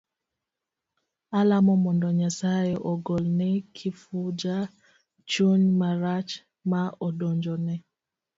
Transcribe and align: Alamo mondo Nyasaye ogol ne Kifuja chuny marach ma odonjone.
Alamo 1.39 1.73
mondo 1.83 2.07
Nyasaye 2.19 2.75
ogol 2.91 3.23
ne 3.37 3.49
Kifuja 3.75 4.55
chuny 5.29 5.63
marach 5.79 6.31
ma 6.69 6.81
odonjone. 7.07 7.75